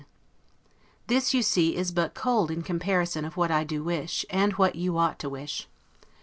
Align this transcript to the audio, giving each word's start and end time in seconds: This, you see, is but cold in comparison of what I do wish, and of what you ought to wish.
This, 1.05 1.31
you 1.31 1.43
see, 1.43 1.75
is 1.75 1.91
but 1.91 2.15
cold 2.15 2.49
in 2.49 2.63
comparison 2.63 3.23
of 3.23 3.37
what 3.37 3.51
I 3.51 3.63
do 3.63 3.83
wish, 3.83 4.25
and 4.31 4.53
of 4.53 4.57
what 4.57 4.73
you 4.75 4.97
ought 4.97 5.19
to 5.19 5.29
wish. 5.29 5.67